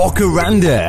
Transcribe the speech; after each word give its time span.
Bocaranda. 0.00 0.88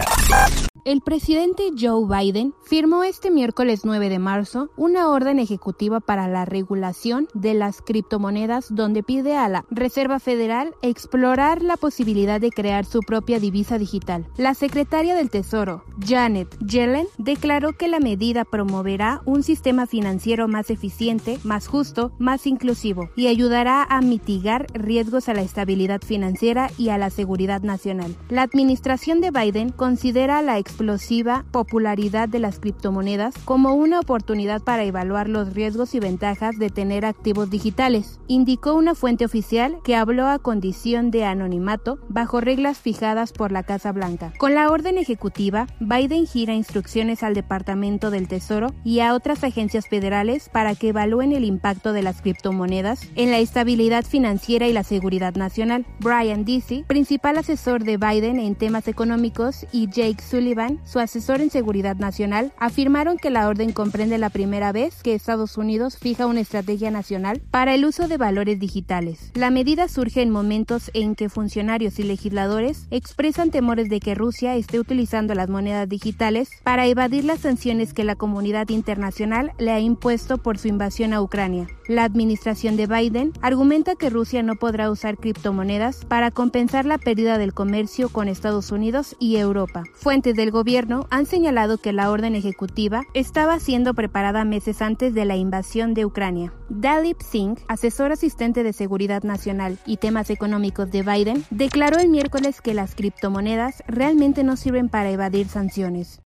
El 0.84 1.02
presidente 1.02 1.70
Joe 1.80 2.08
Biden 2.08 2.56
firmó 2.64 3.04
este 3.04 3.30
miércoles 3.30 3.82
9 3.84 4.10
de 4.10 4.18
marzo 4.18 4.72
una 4.78 5.10
orden 5.10 5.38
ejecutiva 5.38 6.00
para 6.00 6.28
la 6.28 6.44
regulación 6.44 7.28
de 7.36 7.54
las 7.54 7.84
criptomonedas 7.84 8.74
donde 8.74 9.04
pide 9.04 9.38
a 9.38 9.48
la 9.48 9.64
Reserva 9.70 10.20
Federal 10.20 10.74
explorar 10.82 11.62
la 11.62 11.78
posibilidad 11.78 12.42
de 12.42 12.50
crear 12.50 12.86
su 12.86 13.02
propia 13.02 13.40
divisa 13.40 13.78
digital. 13.78 14.26
La 14.38 14.56
secretaria 14.56 15.14
del 15.14 15.30
Tesoro, 15.30 15.84
Janet 16.04 16.58
Yellen, 16.66 17.06
declaró 17.20 17.74
que 17.74 17.88
la 17.88 18.00
medida 18.00 18.44
promoverá 18.44 19.22
un 19.26 19.44
sistema 19.44 19.86
financiero 19.86 20.48
más 20.48 20.72
eficiente, 20.72 21.38
más 21.44 21.68
justo, 21.68 22.12
más 22.18 22.48
inclusivo 22.48 23.12
y 23.16 23.28
ayudará 23.28 23.84
a 23.84 24.02
mitigar 24.02 24.66
riesgos 24.74 25.30
a 25.30 25.36
la 25.36 25.44
estabilidad 25.44 26.02
financiera 26.02 26.72
y 26.80 26.90
a 26.90 26.98
la 26.98 27.12
seguridad 27.12 27.62
nacional. 27.62 28.16
La 28.30 28.42
administración 28.42 29.22
de 29.22 29.30
Biden 29.30 29.70
considera 29.70 30.42
la 30.42 30.58
explosiva 30.72 31.44
popularidad 31.52 32.30
de 32.30 32.40
las 32.40 32.60
criptomonedas 32.60 33.36
como 33.44 33.74
una 33.74 34.00
oportunidad 34.00 34.62
para 34.62 34.86
evaluar 34.86 35.28
los 35.28 35.54
riesgos 35.54 35.94
y 35.96 36.00
ventajas 36.00 36.58
de 36.58 36.70
tener 36.70 37.04
activos 37.04 37.50
digitales, 37.50 38.22
indicó 38.28 38.74
una 38.74 38.96
fuente 38.96 39.26
oficial 39.26 39.80
que 39.84 39.98
habló 39.98 40.28
a 40.28 40.40
condición 40.40 41.12
de 41.12 41.26
anonimato 41.26 42.00
bajo 42.08 42.40
reglas 42.40 42.80
fijadas 42.80 43.34
por 43.34 43.52
la 43.52 43.64
Casa 43.64 43.92
Blanca. 43.92 44.32
Con 44.38 44.56
la 44.56 44.72
orden 44.72 44.98
ejecutiva, 44.98 45.68
Biden 45.82 46.26
gira 46.26 46.54
instrucciones 46.54 47.22
al 47.22 47.34
Departamento 47.34 48.10
del 48.10 48.30
Tesoro 48.30 48.74
y 48.86 49.02
a 49.02 49.14
otras 49.14 49.44
agencias 49.44 49.90
federales 49.90 50.48
para 50.48 50.76
que 50.76 50.90
evalúen 50.90 51.34
el 51.34 51.44
impacto 51.44 51.92
de 51.92 52.02
las 52.02 52.22
criptomonedas 52.22 53.10
en 53.16 53.30
la 53.30 53.40
estabilidad 53.40 54.06
financiera 54.06 54.68
y 54.68 54.74
la 54.74 54.84
seguridad 54.84 55.36
nacional. 55.36 55.86
Brian 56.00 56.46
Deasy, 56.46 56.86
principal 56.88 57.38
asesor 57.38 57.84
de 57.84 57.98
Biden 57.98 58.40
en 58.40 58.56
temas 58.56 58.88
económicos, 58.88 59.66
y 59.72 59.88
Jake 59.90 60.22
Sullivan, 60.22 60.61
su 60.84 61.00
asesor 61.00 61.42
en 61.42 61.50
seguridad 61.50 61.96
nacional, 61.96 62.54
afirmaron 62.58 63.18
que 63.18 63.30
la 63.30 63.48
orden 63.48 63.72
comprende 63.72 64.18
la 64.18 64.30
primera 64.30 64.72
vez 64.72 65.02
que 65.04 65.14
Estados 65.14 65.58
Unidos 65.58 65.98
fija 65.98 66.28
una 66.28 66.42
estrategia 66.42 66.92
nacional 66.92 67.42
para 67.52 67.74
el 67.74 67.86
uso 67.86 68.08
de 68.08 68.18
valores 68.18 68.60
digitales. 68.60 69.32
La 69.34 69.50
medida 69.50 69.88
surge 69.88 70.22
en 70.22 70.30
momentos 70.30 70.92
en 70.94 71.16
que 71.16 71.30
funcionarios 71.30 72.00
y 72.00 72.04
legisladores 72.04 72.88
expresan 72.92 73.52
temores 73.52 73.90
de 73.90 74.00
que 74.00 74.16
Rusia 74.16 74.56
esté 74.56 74.80
utilizando 74.80 75.34
las 75.36 75.50
monedas 75.50 75.88
digitales 75.88 76.50
para 76.64 76.86
evadir 76.88 77.26
las 77.26 77.40
sanciones 77.40 77.94
que 77.94 78.04
la 78.04 78.16
comunidad 78.16 78.70
internacional 78.70 79.52
le 79.58 79.72
ha 79.72 79.80
impuesto 79.80 80.38
por 80.38 80.58
su 80.58 80.68
invasión 80.68 81.14
a 81.14 81.22
Ucrania. 81.22 81.68
La 81.92 82.06
administración 82.06 82.78
de 82.78 82.88
Biden 82.88 83.34
argumenta 83.42 83.96
que 83.96 84.10
Rusia 84.10 84.44
no 84.44 84.56
podrá 84.56 84.90
usar 84.90 85.18
criptomonedas 85.18 86.06
para 86.06 86.32
compensar 86.32 86.86
la 86.86 86.98
pérdida 86.98 87.38
del 87.38 87.54
comercio 87.54 88.08
con 88.08 88.30
Estados 88.30 88.72
Unidos 88.72 89.18
y 89.20 89.36
Europa. 89.36 89.84
Fuentes 89.94 90.38
del 90.38 90.52
gobierno 90.52 91.06
han 91.10 91.26
señalado 91.26 91.80
que 91.80 91.92
la 91.92 92.10
orden 92.10 92.34
ejecutiva 92.34 93.02
estaba 93.14 93.60
siendo 93.60 93.94
preparada 93.94 94.46
meses 94.46 94.82
antes 94.82 95.14
de 95.14 95.26
la 95.26 95.36
invasión 95.36 95.94
de 95.94 96.06
Ucrania. 96.06 96.54
Dalip 96.70 97.22
Singh, 97.22 97.60
asesor 97.68 98.14
asistente 98.14 98.64
de 98.64 98.72
seguridad 98.72 99.24
nacional 99.24 99.78
y 99.86 99.98
temas 99.98 100.30
económicos 100.30 100.92
de 100.92 101.04
Biden, 101.04 101.44
declaró 101.50 102.00
el 102.00 102.08
miércoles 102.08 102.62
que 102.62 102.74
las 102.74 102.96
criptomonedas 102.96 103.84
realmente 103.86 104.46
no 104.46 104.56
sirven 104.56 104.88
para 104.88 105.12
evadir 105.12 105.50
sanciones. 105.50 106.22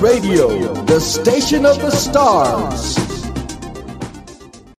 Radio, 0.00 0.69
the 0.90 0.98
station 0.98 1.64
of 1.64 1.80
the 1.80 1.90
stars. 1.90 3.09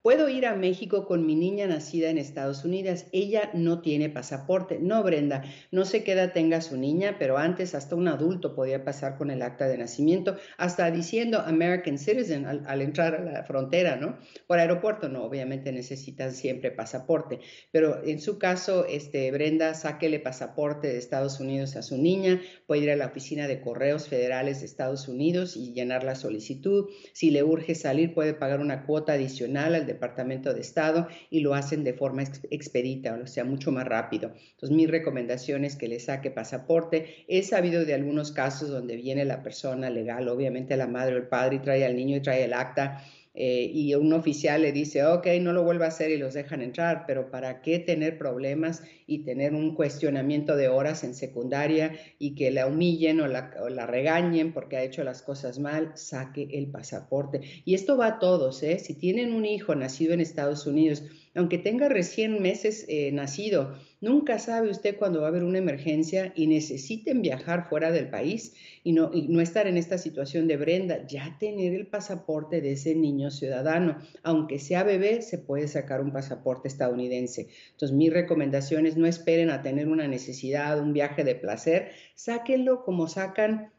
Puedo 0.02 0.30
ir 0.30 0.46
a 0.46 0.56
México 0.56 1.04
con 1.04 1.26
mi 1.26 1.34
niña 1.34 1.66
nacida 1.66 2.08
en 2.08 2.16
Estados 2.16 2.64
Unidos. 2.64 3.04
Ella 3.12 3.50
no 3.52 3.82
tiene 3.82 4.08
pasaporte. 4.08 4.78
No, 4.80 5.02
Brenda, 5.02 5.44
no 5.70 5.84
sé 5.84 6.04
qué 6.04 6.12
edad 6.12 6.32
tenga 6.32 6.62
su 6.62 6.78
niña, 6.78 7.16
pero 7.18 7.36
antes 7.36 7.74
hasta 7.74 7.96
un 7.96 8.08
adulto 8.08 8.54
podía 8.54 8.82
pasar 8.82 9.18
con 9.18 9.30
el 9.30 9.42
acta 9.42 9.68
de 9.68 9.76
nacimiento, 9.76 10.38
hasta 10.56 10.90
diciendo 10.90 11.40
American 11.40 11.98
Citizen 11.98 12.46
al, 12.46 12.80
entrar 12.80 13.14
a 13.14 13.20
la 13.20 13.44
frontera, 13.44 13.96
¿no? 13.96 14.16
Por 14.46 14.58
aeropuerto, 14.58 15.10
no, 15.10 15.22
obviamente 15.22 15.70
necesitan 15.70 16.32
siempre 16.32 16.70
pasaporte. 16.70 17.40
Pero 17.70 18.02
en 18.02 18.22
su 18.22 18.38
caso, 18.38 18.86
este, 18.86 19.30
Brenda, 19.32 19.74
sáquele 19.74 20.18
pasaporte 20.18 20.88
de 20.88 20.96
Estados 20.96 21.40
Unidos 21.40 21.76
a 21.76 21.82
su 21.82 21.98
niña, 21.98 22.40
puede 22.66 22.84
ir 22.84 22.90
a 22.90 22.96
la 22.96 23.08
oficina 23.08 23.46
de 23.46 23.60
correos 23.60 24.08
federales 24.08 24.60
de 24.60 24.66
Estados 24.66 25.08
Unidos 25.08 25.58
y 25.58 25.74
llenar 25.74 26.04
la 26.04 26.14
solicitud. 26.14 26.88
Si 27.12 27.30
le 27.30 27.42
urge 27.42 27.74
salir, 27.74 28.14
puede 28.14 28.32
pagar 28.32 28.60
una 28.60 28.86
cuota 28.86 29.12
adicional 29.12 29.74
al 29.74 29.89
Departamento 29.92 30.54
de 30.54 30.60
Estado 30.60 31.08
y 31.30 31.40
lo 31.40 31.54
hacen 31.54 31.84
de 31.84 31.94
forma 31.94 32.22
expedita, 32.22 33.18
o 33.22 33.26
sea, 33.26 33.44
mucho 33.44 33.72
más 33.72 33.86
rápido. 33.86 34.32
Entonces, 34.52 34.76
mi 34.76 34.86
recomendación 34.86 35.64
es 35.64 35.76
que 35.76 35.88
le 35.88 36.00
saque 36.00 36.30
pasaporte. 36.30 37.24
He 37.28 37.42
sabido 37.42 37.84
de 37.84 37.94
algunos 37.94 38.32
casos 38.32 38.70
donde 38.70 38.96
viene 38.96 39.24
la 39.24 39.42
persona 39.42 39.90
legal, 39.90 40.28
obviamente 40.28 40.76
la 40.76 40.86
madre 40.86 41.14
o 41.14 41.18
el 41.18 41.28
padre, 41.28 41.56
y 41.56 41.58
trae 41.60 41.84
al 41.84 41.96
niño 41.96 42.16
y 42.16 42.20
trae 42.20 42.44
el 42.44 42.52
acta 42.52 43.02
eh, 43.32 43.70
y 43.72 43.94
un 43.94 44.12
oficial 44.12 44.62
le 44.62 44.72
dice, 44.72 45.04
ok, 45.04 45.26
no 45.40 45.52
lo 45.52 45.62
vuelva 45.62 45.84
a 45.84 45.88
hacer 45.88 46.10
y 46.10 46.16
los 46.16 46.34
dejan 46.34 46.62
entrar, 46.62 47.04
pero 47.06 47.30
¿para 47.30 47.62
qué 47.62 47.78
tener 47.78 48.18
problemas 48.18 48.82
y 49.06 49.24
tener 49.24 49.54
un 49.54 49.74
cuestionamiento 49.76 50.56
de 50.56 50.68
horas 50.68 51.04
en 51.04 51.14
secundaria 51.14 51.92
y 52.18 52.34
que 52.34 52.50
la 52.50 52.66
humillen 52.66 53.20
o 53.20 53.28
la, 53.28 53.52
o 53.62 53.68
la 53.68 53.86
regañen 53.86 54.52
porque 54.52 54.76
ha 54.76 54.82
hecho 54.82 55.04
las 55.04 55.22
cosas 55.22 55.60
mal? 55.60 55.92
Saque 55.94 56.48
el 56.52 56.70
pasaporte. 56.72 57.40
Y 57.64 57.74
esto 57.74 57.96
va 57.96 58.06
a 58.06 58.18
todos, 58.18 58.62
¿eh? 58.64 58.80
Si 58.80 58.94
tienen 58.94 59.32
un 59.32 59.46
hijo 59.46 59.76
nacido 59.76 60.12
en 60.12 60.20
Estados 60.20 60.66
Unidos, 60.66 61.04
aunque 61.34 61.58
tenga 61.58 61.88
recién 61.88 62.42
meses 62.42 62.84
eh, 62.88 63.12
nacido, 63.12 63.76
nunca 64.00 64.38
sabe 64.40 64.68
usted 64.68 64.96
cuándo 64.96 65.20
va 65.20 65.26
a 65.26 65.28
haber 65.28 65.44
una 65.44 65.58
emergencia 65.58 66.32
y 66.34 66.48
necesiten 66.48 67.22
viajar 67.22 67.68
fuera 67.68 67.92
del 67.92 68.08
país 68.08 68.54
y 68.82 68.92
no, 68.92 69.10
y 69.14 69.28
no 69.28 69.40
estar 69.40 69.68
en 69.68 69.76
esta 69.76 69.96
situación 69.96 70.48
de 70.48 70.56
Brenda, 70.56 71.06
ya 71.06 71.36
tener 71.38 71.72
el 71.74 71.86
pasaporte 71.86 72.60
de 72.60 72.72
ese 72.72 72.96
niño 72.96 73.30
ciudadano. 73.30 73.98
Aunque 74.24 74.58
sea 74.58 74.82
bebé, 74.82 75.22
se 75.22 75.38
puede 75.38 75.68
sacar 75.68 76.00
un 76.00 76.12
pasaporte 76.12 76.66
estadounidense. 76.66 77.48
Entonces, 77.72 77.96
mi 77.96 78.10
recomendación 78.10 78.86
es 78.86 78.96
no 78.96 79.06
esperen 79.06 79.50
a 79.50 79.62
tener 79.62 79.88
una 79.88 80.08
necesidad, 80.08 80.80
un 80.80 80.92
viaje 80.92 81.22
de 81.22 81.36
placer, 81.36 81.90
sáquenlo 82.16 82.82
como 82.82 83.06
sacan 83.06 83.70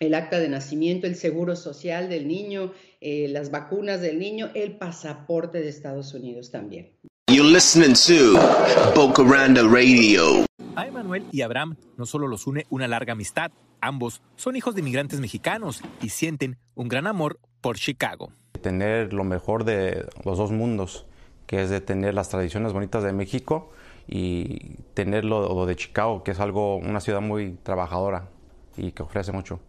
el 0.00 0.14
acta 0.14 0.38
de 0.38 0.48
nacimiento, 0.48 1.06
el 1.06 1.16
seguro 1.16 1.56
social 1.56 2.08
del 2.08 2.26
niño, 2.26 2.72
eh, 3.00 3.28
las 3.28 3.50
vacunas 3.50 4.00
del 4.00 4.18
niño, 4.18 4.50
el 4.54 4.76
pasaporte 4.76 5.60
de 5.60 5.68
Estados 5.68 6.14
Unidos 6.14 6.50
también. 6.50 6.92
You're 7.28 7.50
listening 7.50 7.94
to 7.94 8.38
Radio. 9.70 10.44
A 10.76 10.86
Emanuel 10.86 11.24
y 11.32 11.42
Abraham 11.42 11.76
no 11.96 12.06
solo 12.06 12.26
los 12.26 12.46
une 12.46 12.66
una 12.70 12.88
larga 12.88 13.12
amistad, 13.12 13.52
ambos 13.80 14.22
son 14.36 14.56
hijos 14.56 14.74
de 14.74 14.80
inmigrantes 14.80 15.20
mexicanos 15.20 15.80
y 16.02 16.10
sienten 16.10 16.58
un 16.74 16.88
gran 16.88 17.06
amor 17.06 17.38
por 17.60 17.76
Chicago. 17.76 18.32
Tener 18.60 19.12
lo 19.12 19.24
mejor 19.24 19.64
de 19.64 20.06
los 20.24 20.38
dos 20.38 20.50
mundos, 20.50 21.06
que 21.46 21.62
es 21.62 21.70
de 21.70 21.80
tener 21.80 22.14
las 22.14 22.28
tradiciones 22.28 22.72
bonitas 22.72 23.02
de 23.02 23.12
México 23.12 23.70
y 24.06 24.76
tener 24.94 25.24
lo 25.24 25.64
de 25.66 25.76
Chicago, 25.76 26.22
que 26.24 26.32
es 26.32 26.40
algo, 26.40 26.76
una 26.76 27.00
ciudad 27.00 27.20
muy 27.20 27.52
trabajadora 27.62 28.28
y 28.76 28.92
que 28.92 29.02
ofrece 29.02 29.32
mucho. 29.32 29.60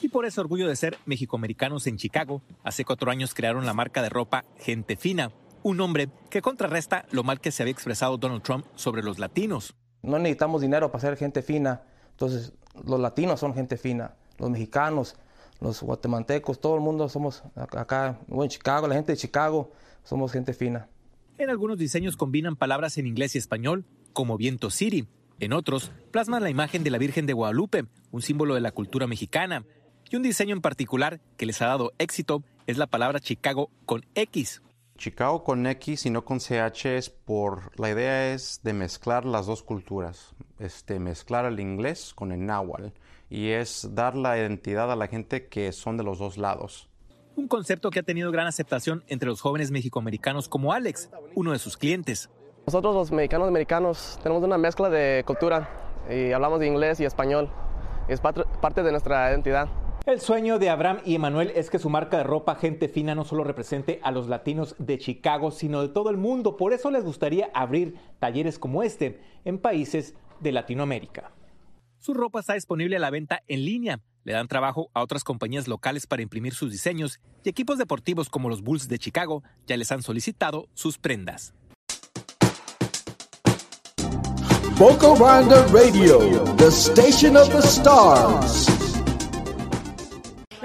Y 0.00 0.08
por 0.08 0.24
ese 0.24 0.40
orgullo 0.40 0.68
de 0.68 0.76
ser 0.76 0.98
mexicoamericanos 1.06 1.86
en 1.86 1.96
Chicago, 1.96 2.42
hace 2.64 2.84
cuatro 2.84 3.10
años 3.10 3.34
crearon 3.34 3.66
la 3.66 3.74
marca 3.74 4.02
de 4.02 4.08
ropa 4.08 4.44
Gente 4.58 4.96
Fina, 4.96 5.32
un 5.62 5.76
nombre 5.76 6.08
que 6.30 6.42
contrarresta 6.42 7.06
lo 7.10 7.22
mal 7.22 7.40
que 7.40 7.50
se 7.50 7.62
había 7.62 7.72
expresado 7.72 8.16
Donald 8.16 8.42
Trump 8.42 8.64
sobre 8.76 9.02
los 9.02 9.18
latinos. 9.18 9.74
No 10.02 10.18
necesitamos 10.18 10.62
dinero 10.62 10.90
para 10.90 11.02
ser 11.02 11.16
gente 11.16 11.42
fina, 11.42 11.82
entonces 12.12 12.54
los 12.86 12.98
latinos 12.98 13.40
son 13.40 13.54
gente 13.54 13.76
fina, 13.76 14.14
los 14.38 14.48
mexicanos, 14.48 15.16
los 15.60 15.82
guatemaltecos, 15.82 16.60
todo 16.60 16.74
el 16.74 16.80
mundo 16.80 17.08
somos 17.08 17.42
acá 17.54 18.18
en 18.28 18.48
Chicago, 18.48 18.88
la 18.88 18.94
gente 18.94 19.12
de 19.12 19.18
Chicago 19.18 19.72
somos 20.02 20.32
gente 20.32 20.54
fina. 20.54 20.88
En 21.36 21.50
algunos 21.50 21.78
diseños 21.78 22.16
combinan 22.16 22.56
palabras 22.56 22.96
en 22.98 23.06
inglés 23.06 23.34
y 23.34 23.38
español, 23.38 23.84
como 24.12 24.36
Viento 24.36 24.70
City. 24.70 25.06
En 25.38 25.54
otros, 25.54 25.90
plasman 26.10 26.42
la 26.42 26.50
imagen 26.50 26.84
de 26.84 26.90
la 26.90 26.98
Virgen 26.98 27.24
de 27.26 27.32
Guadalupe, 27.32 27.86
un 28.10 28.20
símbolo 28.20 28.54
de 28.54 28.60
la 28.60 28.72
cultura 28.72 29.06
mexicana. 29.06 29.64
Y 30.12 30.16
un 30.16 30.24
diseño 30.24 30.56
en 30.56 30.60
particular 30.60 31.20
que 31.36 31.46
les 31.46 31.62
ha 31.62 31.66
dado 31.66 31.92
éxito 31.98 32.42
es 32.66 32.78
la 32.78 32.88
palabra 32.88 33.20
Chicago 33.20 33.70
con 33.86 34.04
X. 34.16 34.60
Chicago 34.98 35.44
con 35.44 35.64
X 35.68 36.04
y 36.04 36.10
no 36.10 36.24
con 36.24 36.40
CH 36.40 36.96
es 36.96 37.10
por 37.10 37.78
la 37.78 37.90
idea 37.90 38.34
es 38.34 38.60
de 38.64 38.72
mezclar 38.72 39.24
las 39.24 39.46
dos 39.46 39.62
culturas, 39.62 40.34
este 40.58 40.98
mezclar 40.98 41.44
el 41.44 41.60
inglés 41.60 42.12
con 42.12 42.32
el 42.32 42.44
náhuatl 42.44 42.88
y 43.28 43.50
es 43.50 43.88
dar 43.94 44.16
la 44.16 44.36
identidad 44.36 44.90
a 44.90 44.96
la 44.96 45.06
gente 45.06 45.46
que 45.46 45.70
son 45.70 45.96
de 45.96 46.02
los 46.02 46.18
dos 46.18 46.38
lados. 46.38 46.88
Un 47.36 47.46
concepto 47.46 47.90
que 47.90 48.00
ha 48.00 48.02
tenido 48.02 48.32
gran 48.32 48.48
aceptación 48.48 49.04
entre 49.06 49.28
los 49.28 49.40
jóvenes 49.40 49.70
mexicoamericanos 49.70 50.48
como 50.48 50.72
Alex, 50.72 51.08
uno 51.36 51.52
de 51.52 51.60
sus 51.60 51.76
clientes. 51.76 52.28
Nosotros 52.66 52.96
los 52.96 53.12
mexicanos 53.12 53.46
americanos 53.46 54.18
tenemos 54.24 54.42
una 54.42 54.58
mezcla 54.58 54.90
de 54.90 55.22
cultura 55.24 55.70
y 56.10 56.32
hablamos 56.32 56.58
de 56.58 56.66
inglés 56.66 56.98
y 56.98 57.04
español. 57.04 57.48
Es 58.08 58.20
parte 58.20 58.82
de 58.82 58.90
nuestra 58.90 59.30
identidad. 59.30 59.68
El 60.06 60.20
sueño 60.20 60.58
de 60.58 60.70
Abraham 60.70 61.00
y 61.04 61.14
Emanuel 61.14 61.52
es 61.54 61.68
que 61.68 61.78
su 61.78 61.90
marca 61.90 62.16
de 62.16 62.22
ropa 62.24 62.54
Gente 62.54 62.88
Fina 62.88 63.14
no 63.14 63.24
solo 63.24 63.44
represente 63.44 64.00
a 64.02 64.10
los 64.10 64.28
latinos 64.28 64.74
de 64.78 64.98
Chicago, 64.98 65.50
sino 65.50 65.82
de 65.82 65.88
todo 65.88 66.08
el 66.08 66.16
mundo. 66.16 66.56
Por 66.56 66.72
eso 66.72 66.90
les 66.90 67.04
gustaría 67.04 67.50
abrir 67.52 67.96
talleres 68.18 68.58
como 68.58 68.82
este 68.82 69.20
en 69.44 69.58
países 69.58 70.14
de 70.40 70.52
Latinoamérica. 70.52 71.32
Su 71.98 72.14
ropa 72.14 72.40
está 72.40 72.54
disponible 72.54 72.96
a 72.96 72.98
la 72.98 73.10
venta 73.10 73.42
en 73.46 73.64
línea. 73.64 74.00
Le 74.24 74.32
dan 74.32 74.48
trabajo 74.48 74.90
a 74.94 75.02
otras 75.02 75.22
compañías 75.22 75.68
locales 75.68 76.06
para 76.06 76.22
imprimir 76.22 76.54
sus 76.54 76.72
diseños 76.72 77.20
y 77.44 77.50
equipos 77.50 77.76
deportivos 77.76 78.30
como 78.30 78.48
los 78.48 78.62
Bulls 78.62 78.88
de 78.88 78.98
Chicago 78.98 79.42
ya 79.66 79.76
les 79.76 79.92
han 79.92 80.02
solicitado 80.02 80.66
sus 80.72 80.98
prendas. 80.98 81.52
Boca 84.78 85.14
Radio, 85.70 86.42
the 86.56 86.70
station 86.70 87.36
of 87.36 87.50
the 87.50 87.60
stars. 87.60 88.79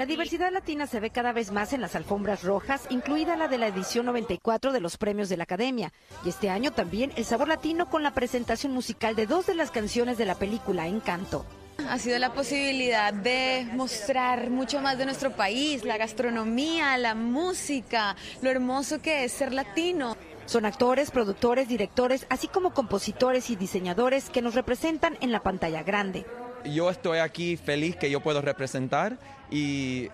La 0.06 0.10
diversidad 0.10 0.52
latina 0.52 0.86
se 0.86 1.00
ve 1.00 1.10
cada 1.10 1.32
vez 1.32 1.50
más 1.50 1.72
en 1.72 1.80
las 1.80 1.96
alfombras 1.96 2.44
rojas, 2.44 2.86
incluida 2.90 3.34
la 3.34 3.48
de 3.48 3.58
la 3.58 3.66
edición 3.66 4.06
94 4.06 4.70
de 4.70 4.78
los 4.78 4.98
premios 4.98 5.28
de 5.28 5.36
la 5.36 5.42
Academia. 5.42 5.92
Y 6.24 6.28
este 6.28 6.48
año 6.48 6.70
también 6.70 7.12
el 7.16 7.24
sabor 7.24 7.48
latino 7.48 7.90
con 7.90 8.04
la 8.04 8.14
presentación 8.14 8.72
musical 8.72 9.16
de 9.16 9.26
dos 9.26 9.46
de 9.46 9.56
las 9.56 9.72
canciones 9.72 10.16
de 10.16 10.24
la 10.24 10.36
película 10.36 10.86
Encanto. 10.86 11.44
Ha 11.90 11.98
sido 11.98 12.20
la 12.20 12.32
posibilidad 12.32 13.12
de 13.12 13.68
mostrar 13.72 14.48
mucho 14.48 14.80
más 14.80 14.96
de 14.96 15.06
nuestro 15.06 15.32
país, 15.32 15.82
la 15.82 15.96
gastronomía, 15.96 16.96
la 16.98 17.16
música, 17.16 18.14
lo 18.42 18.50
hermoso 18.50 19.02
que 19.02 19.24
es 19.24 19.32
ser 19.32 19.52
latino. 19.52 20.16
Son 20.44 20.66
actores, 20.66 21.10
productores, 21.10 21.66
directores, 21.66 22.28
así 22.30 22.46
como 22.46 22.72
compositores 22.74 23.50
y 23.50 23.56
diseñadores 23.56 24.30
que 24.30 24.40
nos 24.40 24.54
representan 24.54 25.18
en 25.20 25.32
la 25.32 25.40
pantalla 25.40 25.82
grande. 25.82 26.24
Yo 26.72 26.90
estoy 26.90 27.18
aquí 27.18 27.56
feliz 27.56 27.96
que 27.96 28.10
yo 28.10 28.20
puedo 28.20 28.40
representar 28.40 29.18
y, 29.50 30.08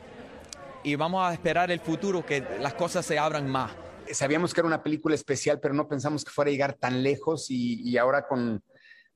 y 0.83 0.95
vamos 0.97 1.25
a 1.25 1.33
esperar 1.33 1.71
el 1.71 1.81
futuro, 1.81 2.25
que 2.25 2.45
las 2.61 2.75
cosas 2.75 3.07
se 3.07 3.19
abran 3.19 3.49
más. 3.49 3.73
Sabíamos 4.13 4.53
que 4.53 4.61
era 4.61 4.67
una 4.67 4.83
película 4.83 5.15
especial, 5.15 5.61
pero 5.61 5.75
no 5.75 5.89
pensamos 5.89 6.25
que 6.25 6.31
fuera 6.31 6.49
a 6.51 6.53
llegar 6.53 6.75
tan 6.75 7.03
lejos 7.03 7.51
y, 7.51 7.81
y 7.89 7.97
ahora 7.97 8.27
con, 8.27 8.63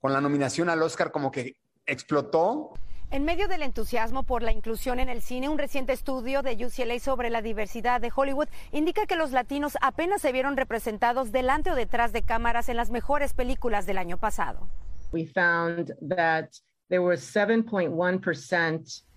con 0.01 0.13
la 0.13 0.21
nominación 0.21 0.71
al 0.71 0.83
Oscar 0.83 1.11
como 1.11 1.31
que 1.31 1.57
explotó. 1.85 2.75
En 3.11 3.25
medio 3.25 3.47
del 3.47 3.63
entusiasmo 3.63 4.25
por 4.25 4.43
la 4.43 4.51
inclusión 4.51 4.99
en 4.99 5.09
el 5.09 5.23
cine, 5.23 5.49
un 5.49 5.59
reciente 5.59 5.93
estudio 5.93 6.43
de 6.43 6.55
UCLA 6.67 6.99
sobre 6.99 7.31
la 7.31 7.41
diversidad 7.41 8.01
de 8.01 8.11
Hollywood 8.15 8.49
indica 8.73 9.07
que 9.07 9.15
los 9.15 9.31
latinos 9.31 9.77
apenas 9.81 10.21
se 10.23 10.33
vieron 10.33 10.57
representados 10.57 11.31
delante 11.31 11.71
o 11.71 11.77
detrás 11.77 12.13
de 12.13 12.23
cámaras 12.23 12.69
en 12.69 12.77
las 12.77 12.91
mejores 12.91 13.33
películas 13.33 13.87
del 13.87 13.99
año 13.99 14.19
pasado. 14.19 14.69
We 15.13 15.25
found 15.25 15.95
that 16.09 16.49
there 16.49 16.49
was 16.49 16.59
7.1% 16.59 16.76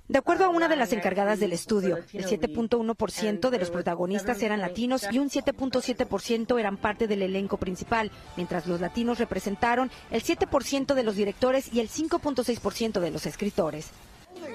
de 0.09 0.17
acuerdo 0.17 0.45
a 0.45 0.49
una 0.49 0.67
de 0.67 0.75
las 0.75 0.91
encargadas 0.91 1.39
del 1.39 1.53
estudio, 1.53 1.97
el 2.13 2.25
7.1% 2.25 3.49
de 3.51 3.59
los 3.59 3.69
protagonistas 3.69 4.41
eran 4.41 4.59
latinos 4.59 5.05
y 5.11 5.19
un 5.19 5.29
7.7% 5.29 6.59
eran 6.59 6.77
parte 6.77 7.07
del 7.07 7.21
elenco 7.21 7.57
principal, 7.57 8.09
mientras 8.35 8.65
los 8.65 8.81
latinos 8.81 9.19
representaron 9.19 9.91
el 10.09 10.23
7% 10.23 10.95
de 10.95 11.03
los 11.03 11.15
directores 11.15 11.71
y 11.71 11.79
el 11.79 11.89
5.6% 11.89 12.99
de 12.99 13.11
los 13.11 13.27
escritores. 13.27 13.91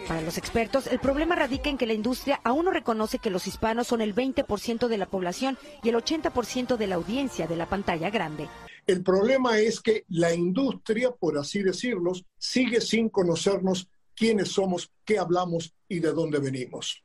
Para 0.07 0.21
los 0.21 0.39
expertos, 0.39 0.87
el 0.87 0.99
problema 0.99 1.35
radica 1.35 1.71
en 1.71 1.79
que 1.79 1.87
la 1.87 1.95
industria 1.95 2.41
aún 2.45 2.67
no 2.67 2.71
reconoce 2.71 3.19
que 3.19 3.31
los 3.31 3.47
hispanos 3.47 3.87
son 3.87 4.01
el 4.01 4.15
20% 4.15 4.89
de 4.89 4.99
la 4.99 5.07
población 5.07 5.59
y 5.83 5.89
el 5.89 5.97
80% 5.97 6.77
de 6.77 6.87
la 6.87 6.97
audiencia 6.97 7.47
de 7.47 7.57
la 7.57 7.67
pantalla 7.67 8.11
grande. 8.11 8.49
El 8.87 9.03
problema 9.03 9.59
es 9.59 9.81
que 9.81 10.05
la 10.09 10.35
industria, 10.35 11.11
por 11.11 11.39
así 11.39 11.63
decirlo, 11.63 12.13
sigue 12.37 12.81
sin 12.83 13.09
conocernos 13.09 13.89
quiénes 14.15 14.49
somos, 14.49 14.93
qué 15.05 15.19
hablamos 15.19 15.75
y 15.89 16.01
de 16.01 16.13
dónde 16.13 16.39
venimos. 16.39 17.03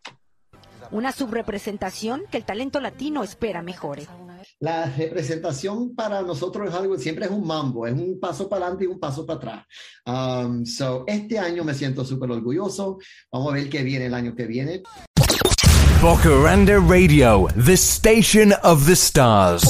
Una 0.91 1.11
subrepresentación 1.11 2.23
que 2.31 2.37
el 2.37 2.45
talento 2.45 2.81
latino 2.81 3.23
espera 3.23 3.61
mejore. 3.61 4.07
La 4.59 4.85
representación 4.85 5.95
para 5.95 6.21
nosotros 6.21 6.69
es 6.69 6.75
algo, 6.75 6.97
siempre 6.97 7.25
es 7.25 7.31
un 7.31 7.45
mambo, 7.45 7.87
es 7.87 7.93
un 7.93 8.19
paso 8.19 8.49
para 8.49 8.65
adelante 8.65 8.85
y 8.85 8.87
un 8.87 8.99
paso 8.99 9.25
para 9.25 9.37
atrás. 9.37 9.65
Um, 10.05 10.65
so, 10.65 11.03
este 11.07 11.39
año 11.39 11.63
me 11.63 11.73
siento 11.73 12.03
súper 12.05 12.31
orgulloso. 12.31 12.99
Vamos 13.31 13.51
a 13.51 13.55
ver 13.55 13.69
qué 13.69 13.83
viene 13.83 14.05
el 14.05 14.13
año 14.13 14.35
que 14.35 14.45
viene. 14.45 14.83
Bocaranda 16.01 16.79
Radio, 16.79 17.47
the 17.65 17.73
station 17.73 18.53
of 18.63 18.85
the 18.85 18.93
stars. 18.93 19.63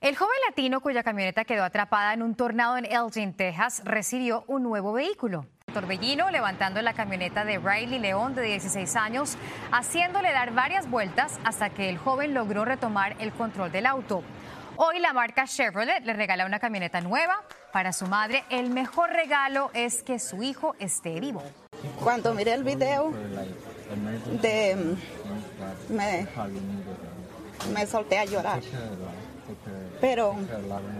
El 0.00 0.14
joven 0.14 0.36
latino 0.48 0.80
cuya 0.80 1.02
camioneta 1.02 1.44
quedó 1.44 1.64
atrapada 1.64 2.14
en 2.14 2.22
un 2.22 2.36
tornado 2.36 2.76
en 2.76 2.84
Elgin, 2.84 3.34
Texas, 3.34 3.82
recibió 3.84 4.44
un 4.46 4.62
nuevo 4.62 4.92
vehículo. 4.92 5.46
Torbellino 5.76 6.30
levantando 6.30 6.80
la 6.80 6.94
camioneta 6.94 7.44
de 7.44 7.58
Riley 7.58 7.98
León 7.98 8.34
de 8.34 8.40
16 8.40 8.96
años, 8.96 9.36
haciéndole 9.70 10.32
dar 10.32 10.54
varias 10.54 10.88
vueltas 10.88 11.38
hasta 11.44 11.68
que 11.68 11.90
el 11.90 11.98
joven 11.98 12.32
logró 12.32 12.64
retomar 12.64 13.14
el 13.18 13.30
control 13.30 13.70
del 13.70 13.84
auto. 13.84 14.22
Hoy 14.76 15.00
la 15.00 15.12
marca 15.12 15.44
Chevrolet 15.44 16.02
le 16.06 16.14
regala 16.14 16.46
una 16.46 16.60
camioneta 16.60 17.02
nueva 17.02 17.42
para 17.74 17.92
su 17.92 18.06
madre. 18.06 18.44
El 18.48 18.70
mejor 18.70 19.10
regalo 19.10 19.70
es 19.74 20.02
que 20.02 20.18
su 20.18 20.42
hijo 20.42 20.74
esté 20.78 21.20
vivo. 21.20 21.42
Cuando 22.02 22.32
miré 22.32 22.54
el 22.54 22.64
video 22.64 23.12
de 24.40 24.96
me, 25.90 26.26
me 27.74 27.86
solté 27.86 28.18
a 28.18 28.24
llorar. 28.24 28.62
Pero 30.00 30.36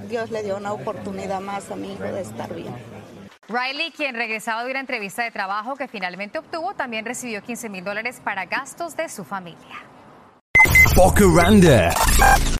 Dios 0.06 0.30
le 0.30 0.42
dio 0.42 0.58
una 0.58 0.74
oportunidad 0.74 1.40
más 1.40 1.70
a 1.70 1.76
mi 1.76 1.94
hijo 1.94 2.04
de 2.04 2.20
estar 2.20 2.54
bien. 2.54 2.74
Riley, 3.48 3.92
quien 3.92 4.14
regresaba 4.16 4.64
de 4.64 4.70
una 4.70 4.80
entrevista 4.80 5.22
de 5.22 5.30
trabajo 5.30 5.76
que 5.76 5.86
finalmente 5.86 6.38
obtuvo, 6.38 6.74
también 6.74 7.04
recibió 7.04 7.42
15 7.42 7.68
mil 7.68 7.84
dólares 7.84 8.20
para 8.22 8.46
gastos 8.46 8.96
de 8.96 9.08
su 9.08 9.24
familia. 9.24 9.84